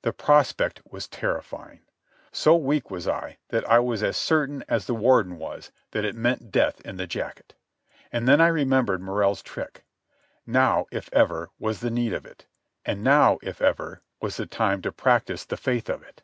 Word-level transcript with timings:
The 0.00 0.14
prospect 0.14 0.80
was 0.88 1.06
terrifying. 1.06 1.80
So 2.32 2.56
weak 2.56 2.90
was 2.90 3.06
I 3.06 3.36
that 3.50 3.68
I 3.68 3.78
was 3.78 4.02
as 4.02 4.16
certain 4.16 4.64
as 4.70 4.86
the 4.86 4.94
Warden 4.94 5.36
was 5.36 5.70
that 5.90 6.02
it 6.02 6.14
meant 6.16 6.50
death 6.50 6.80
in 6.80 6.96
the 6.96 7.06
jacket. 7.06 7.52
And 8.10 8.26
then 8.26 8.40
I 8.40 8.46
remembered 8.46 9.02
Morrell's 9.02 9.42
trick. 9.42 9.84
Now, 10.46 10.86
if 10.90 11.10
ever, 11.12 11.50
was 11.58 11.80
the 11.80 11.90
need 11.90 12.14
of 12.14 12.24
it; 12.24 12.46
and 12.86 13.04
now, 13.04 13.36
if 13.42 13.60
ever, 13.60 14.00
was 14.18 14.38
the 14.38 14.46
time 14.46 14.80
to 14.80 14.90
practise 14.90 15.44
the 15.44 15.58
faith 15.58 15.90
of 15.90 16.02
it. 16.02 16.22